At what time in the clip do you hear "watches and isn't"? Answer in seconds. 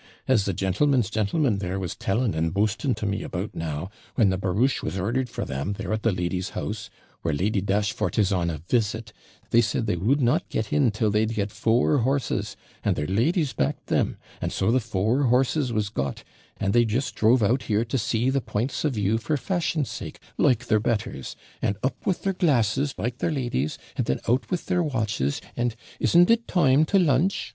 24.81-26.31